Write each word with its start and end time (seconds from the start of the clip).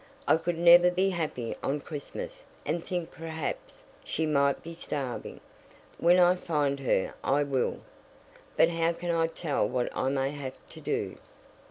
"I 0.27 0.35
could 0.37 0.57
never 0.57 0.89
be 0.89 1.11
happy 1.11 1.55
on 1.61 1.79
Christmas, 1.81 2.43
and 2.65 2.83
think 2.83 3.11
perhaps 3.11 3.83
she 4.03 4.25
might 4.25 4.63
be 4.63 4.73
starving. 4.73 5.41
When 5.99 6.17
I 6.17 6.35
find 6.37 6.79
her 6.79 7.13
I 7.23 7.43
will 7.43 7.81
But 8.57 8.69
how 8.69 8.93
can 8.93 9.11
I 9.11 9.27
tell 9.27 9.69
what 9.69 9.95
I 9.95 10.09
may 10.09 10.31
have 10.31 10.55
to 10.69 10.81
do?" 10.81 11.17